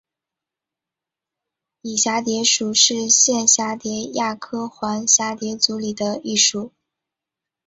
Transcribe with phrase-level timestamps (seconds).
[1.83, 6.71] 漪蛱蝶属是线蛱蝶亚科环蛱蝶族里的一属。